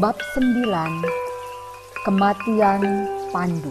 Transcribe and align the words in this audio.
Bab 0.00 0.16
9 0.32 0.64
Kematian 2.08 2.80
Pandu 3.28 3.68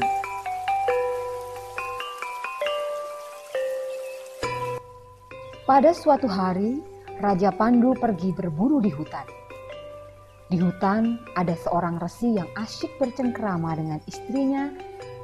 Pada 5.65 5.89
suatu 5.97 6.29
hari, 6.29 6.77
Raja 7.17 7.49
Pandu 7.49 7.97
pergi 7.97 8.29
berburu 8.37 8.77
di 8.77 8.93
hutan. 8.93 9.25
Di 10.45 10.61
hutan 10.61 11.17
ada 11.33 11.57
seorang 11.57 11.97
resi 11.97 12.37
yang 12.37 12.53
asyik 12.53 13.01
bercengkrama 13.01 13.73
dengan 13.81 13.97
istrinya 14.05 14.69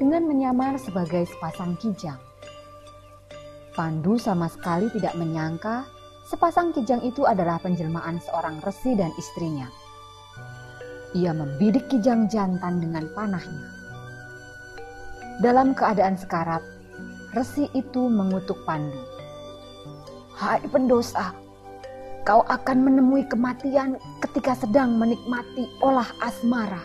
dengan 0.02 0.26
menyamar 0.26 0.82
sebagai 0.82 1.30
sepasang 1.30 1.78
kijang. 1.78 2.18
Pandu 3.78 4.18
sama 4.18 4.50
sekali 4.50 4.90
tidak 4.98 5.14
menyangka 5.14 5.86
sepasang 6.26 6.74
kijang 6.74 7.06
itu 7.06 7.22
adalah 7.22 7.62
penjelmaan 7.62 8.18
seorang 8.18 8.58
resi 8.66 8.98
dan 8.98 9.14
istrinya. 9.22 9.70
Ia 11.16 11.32
membidik 11.32 11.88
kijang 11.88 12.28
jantan 12.28 12.84
dengan 12.84 13.08
panahnya. 13.16 13.68
Dalam 15.40 15.72
keadaan 15.78 16.20
sekarat, 16.20 16.66
resi 17.32 17.70
itu 17.72 18.10
mengutuk 18.10 18.58
Pandu. 18.68 18.98
Hai 20.36 20.60
pendosa, 20.68 21.32
kau 22.28 22.44
akan 22.50 22.84
menemui 22.84 23.24
kematian 23.30 23.96
ketika 24.20 24.58
sedang 24.58 24.98
menikmati 24.98 25.70
olah 25.80 26.10
asmara. 26.26 26.82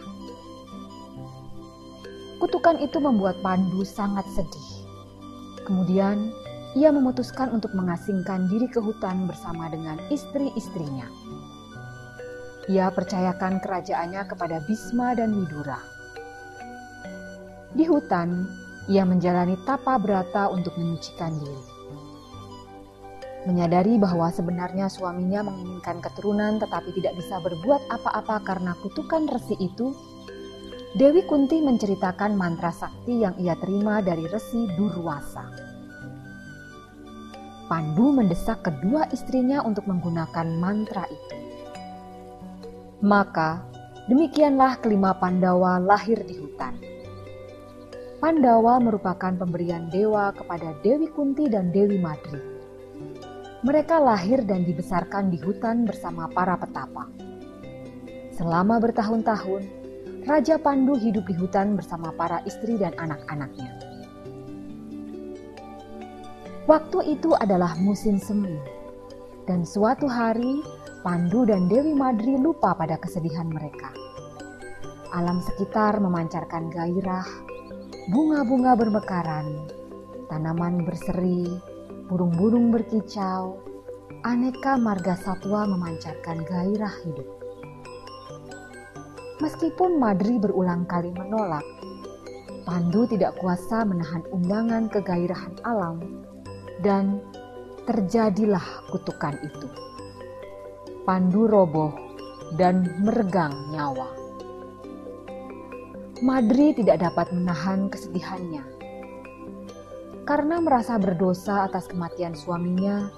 Kutukan 2.39 2.79
itu 2.79 3.01
membuat 3.03 3.41
Pandu 3.43 3.83
sangat 3.83 4.29
sedih. 4.37 4.69
Kemudian, 5.67 6.31
ia 6.75 6.93
memutuskan 6.93 7.51
untuk 7.51 7.73
mengasingkan 7.73 8.47
diri 8.53 8.69
ke 8.71 8.79
hutan 8.79 9.27
bersama 9.27 9.71
dengan 9.73 9.97
istri-istrinya. 10.09 11.22
Ia 12.73 12.89
percayakan 12.89 13.61
kerajaannya 13.61 14.33
kepada 14.33 14.65
Bisma 14.65 15.13
dan 15.13 15.37
Widura. 15.37 15.77
Di 17.77 17.85
hutan, 17.85 18.49
ia 18.89 19.05
menjalani 19.05 19.61
tapa 19.69 20.01
berata 20.01 20.49
untuk 20.49 20.73
menyucikan 20.81 21.37
diri. 21.37 21.65
Menyadari 23.45 24.01
bahwa 24.01 24.33
sebenarnya 24.33 24.89
suaminya 24.89 25.45
menginginkan 25.53 26.01
keturunan 26.01 26.57
tetapi 26.65 26.97
tidak 26.97 27.13
bisa 27.21 27.45
berbuat 27.45 27.93
apa-apa 27.93 28.41
karena 28.41 28.73
kutukan 28.81 29.29
resi 29.29 29.53
itu, 29.61 29.93
Dewi 30.97 31.29
Kunti 31.29 31.61
menceritakan 31.61 32.33
mantra 32.41 32.73
sakti 32.73 33.21
yang 33.21 33.37
ia 33.37 33.53
terima 33.61 34.01
dari 34.01 34.25
resi 34.33 34.65
Durwasa. 34.81 35.45
Pandu 37.69 38.17
mendesak 38.17 38.65
kedua 38.65 39.13
istrinya 39.13 39.61
untuk 39.61 39.85
menggunakan 39.85 40.49
mantra 40.57 41.05
itu. 41.13 41.42
Maka, 43.03 43.67
demikianlah 44.07 44.79
kelima 44.79 45.11
Pandawa 45.19 45.83
lahir 45.83 46.23
di 46.23 46.39
hutan. 46.39 46.79
Pandawa 48.23 48.79
merupakan 48.79 49.35
pemberian 49.35 49.91
dewa 49.91 50.31
kepada 50.31 50.71
Dewi 50.87 51.11
Kunti 51.11 51.51
dan 51.51 51.75
Dewi 51.75 51.99
Madri. 51.99 52.39
Mereka 53.67 53.99
lahir 53.99 54.47
dan 54.47 54.63
dibesarkan 54.63 55.35
di 55.35 55.43
hutan 55.43 55.83
bersama 55.83 56.31
para 56.31 56.55
petapa. 56.55 57.11
Selama 58.39 58.79
bertahun-tahun, 58.79 59.67
Raja 60.23 60.55
Pandu 60.63 60.95
hidup 60.95 61.27
di 61.27 61.35
hutan 61.35 61.75
bersama 61.75 62.15
para 62.15 62.39
istri 62.47 62.79
dan 62.79 62.95
anak-anaknya. 62.95 63.71
Waktu 66.71 67.19
itu 67.19 67.35
adalah 67.35 67.75
musim 67.83 68.23
semi, 68.23 68.55
dan 69.51 69.67
suatu 69.67 70.07
hari 70.07 70.63
Pandu 71.03 71.43
dan 71.43 71.67
Dewi 71.67 71.99
Madri 71.99 72.39
lupa 72.39 72.79
pada 72.79 72.95
kesedihan 72.95 73.51
mereka. 73.51 73.91
Alam 75.11 75.43
sekitar 75.43 75.99
memancarkan 75.99 76.71
gairah, 76.71 77.27
bunga-bunga 78.15 78.79
bermekaran, 78.79 79.67
tanaman 80.31 80.87
berseri, 80.87 81.59
burung-burung 82.07 82.71
berkicau, 82.71 83.59
aneka 84.23 84.79
marga 84.79 85.19
satwa 85.19 85.67
memancarkan 85.67 86.47
gairah 86.47 86.95
hidup. 87.03 87.29
Meskipun 89.43 89.99
Madri 89.99 90.39
berulang 90.39 90.87
kali 90.87 91.11
menolak, 91.11 91.67
Pandu 92.63 93.11
tidak 93.11 93.35
kuasa 93.43 93.83
menahan 93.83 94.23
undangan 94.31 94.87
kegairahan 94.87 95.59
alam 95.67 95.99
dan 96.79 97.19
terjadilah 97.91 98.63
kutukan 98.95 99.35
itu. 99.43 99.67
Pandu 101.03 101.51
roboh 101.51 101.91
dan 102.55 102.87
meregang 103.03 103.53
nyawa. 103.75 104.09
Madri 106.23 106.71
tidak 106.79 107.03
dapat 107.03 107.35
menahan 107.35 107.91
kesedihannya 107.91 108.73
karena 110.23 110.63
merasa 110.63 111.03
berdosa 111.03 111.67
atas 111.67 111.91
kematian 111.91 112.31
suaminya, 112.39 113.11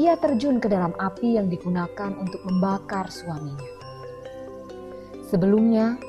ia 0.00 0.16
terjun 0.16 0.56
ke 0.56 0.72
dalam 0.72 0.96
api 0.96 1.36
yang 1.36 1.52
digunakan 1.52 2.16
untuk 2.16 2.40
membakar 2.48 3.12
suaminya. 3.12 3.68
Sebelumnya, 5.28 6.00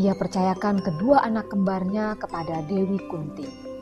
ia 0.00 0.16
percayakan 0.16 0.80
kedua 0.80 1.20
anak 1.22 1.52
kembarnya 1.52 2.16
kepada 2.16 2.64
Dewi 2.64 2.96
Kunti. 3.12 3.73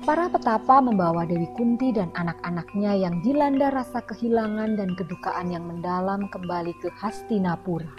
Para 0.00 0.32
petapa 0.32 0.80
membawa 0.80 1.28
Dewi 1.28 1.48
Kunti 1.56 1.92
dan 1.92 2.08
anak-anaknya 2.16 2.96
yang 2.96 3.20
dilanda 3.20 3.68
rasa 3.68 4.00
kehilangan 4.04 4.80
dan 4.80 4.96
kedukaan 4.96 5.52
yang 5.52 5.68
mendalam 5.68 6.28
kembali 6.32 6.72
ke 6.80 6.88
Hastinapura. 6.96 7.92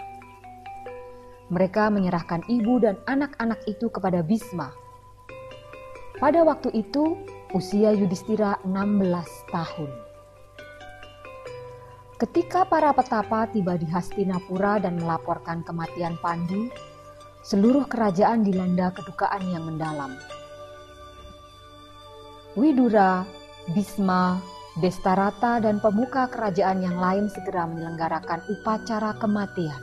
Mereka 1.52 1.92
menyerahkan 1.92 2.42
ibu 2.48 2.82
dan 2.82 2.98
anak-anak 3.06 3.60
itu 3.68 3.86
kepada 3.92 4.24
Bisma, 4.24 4.72
pada 6.22 6.46
waktu 6.46 6.70
itu, 6.70 7.18
usia 7.50 7.90
Yudhistira 7.90 8.54
16 8.62 9.26
tahun. 9.50 9.90
Ketika 12.14 12.62
para 12.62 12.94
petapa 12.94 13.50
tiba 13.50 13.74
di 13.74 13.90
Hastinapura 13.90 14.78
dan 14.78 15.02
melaporkan 15.02 15.66
kematian 15.66 16.14
Pandu, 16.22 16.70
seluruh 17.42 17.90
kerajaan 17.90 18.46
dilanda 18.46 18.94
kedukaan 18.94 19.42
yang 19.50 19.66
mendalam. 19.66 20.14
Widura, 22.52 23.24
Bisma, 23.72 24.36
Destarata, 24.76 25.56
dan 25.56 25.80
pemuka 25.80 26.28
kerajaan 26.28 26.84
yang 26.84 27.00
lain 27.00 27.32
segera 27.32 27.64
menyelenggarakan 27.64 28.44
upacara 28.44 29.16
kematian. 29.16 29.80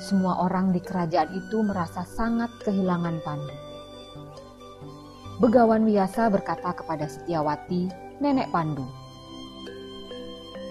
Semua 0.00 0.40
orang 0.40 0.72
di 0.72 0.80
kerajaan 0.80 1.28
itu 1.36 1.60
merasa 1.60 2.08
sangat 2.08 2.48
kehilangan 2.64 3.20
Pandu. 3.20 3.56
Begawan 5.44 5.84
Wiyasa 5.84 6.32
berkata 6.32 6.72
kepada 6.72 7.04
Setiawati, 7.04 7.92
nenek 8.24 8.48
Pandu, 8.48 8.88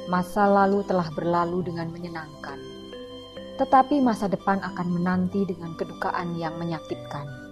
Masa 0.10 0.50
lalu 0.50 0.82
telah 0.90 1.06
berlalu 1.14 1.70
dengan 1.70 1.94
menyenangkan, 1.94 2.58
tetapi 3.62 4.02
masa 4.02 4.26
depan 4.26 4.58
akan 4.58 4.90
menanti 4.90 5.46
dengan 5.46 5.78
kedukaan 5.78 6.34
yang 6.34 6.58
menyakitkan. 6.58 7.49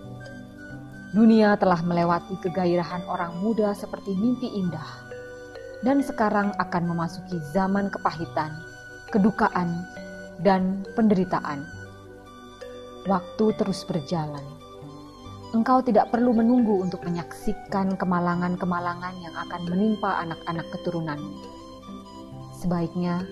Dunia 1.15 1.55
telah 1.55 1.79
melewati 1.83 2.35
kegairahan 2.43 3.07
orang 3.07 3.39
muda 3.39 3.71
seperti 3.71 4.11
mimpi 4.15 4.51
indah, 4.51 5.07
dan 5.85 6.03
sekarang 6.03 6.51
akan 6.59 6.83
memasuki 6.83 7.39
zaman 7.55 7.87
kepahitan, 7.87 8.51
kedukaan, 9.11 9.87
dan 10.43 10.83
penderitaan. 10.99 11.63
Waktu 13.07 13.55
terus 13.55 13.87
berjalan 13.87 14.43
engkau 15.55 15.79
tidak 15.79 16.11
perlu 16.11 16.35
menunggu 16.35 16.83
untuk 16.83 16.99
menyaksikan 17.07 17.95
kemalangan-kemalangan 17.95 19.15
yang 19.23 19.35
akan 19.47 19.61
menimpa 19.71 20.19
anak-anak 20.27 20.67
keturunanmu. 20.75 21.33
Sebaiknya 22.59 23.23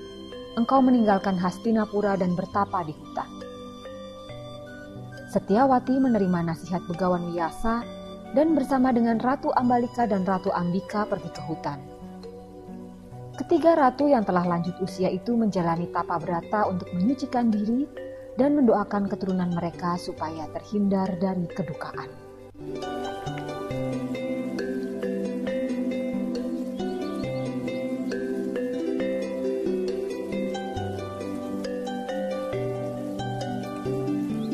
engkau 0.56 0.80
meninggalkan 0.80 1.36
Hastinapura 1.36 2.16
dan 2.16 2.38
bertapa 2.39 2.88
di 2.88 2.95
hutan. 2.95 3.35
Setiawati 5.36 6.00
menerima 6.00 6.48
nasihat 6.48 6.80
Begawan 6.88 7.36
Wiyasa 7.36 7.84
dan 8.40 8.56
bersama 8.56 8.96
dengan 8.96 9.20
Ratu 9.20 9.52
Ambalika 9.52 10.08
dan 10.08 10.24
Ratu 10.24 10.48
Ambika 10.56 11.04
pergi 11.04 11.28
ke 11.28 11.44
hutan. 11.44 11.76
Ketiga 13.36 13.76
ratu 13.76 14.08
yang 14.08 14.24
telah 14.24 14.48
lanjut 14.48 14.80
usia 14.80 15.12
itu 15.12 15.36
menjalani 15.36 15.92
tapa 15.92 16.24
berata 16.24 16.72
untuk 16.72 16.88
menyucikan 16.96 17.52
diri 17.52 17.84
dan 18.40 18.56
mendoakan 18.56 19.12
keturunan 19.12 19.52
mereka 19.52 20.00
supaya 20.00 20.48
terhindar 20.56 21.12
dari 21.20 21.44
kedukaan. 21.52 22.08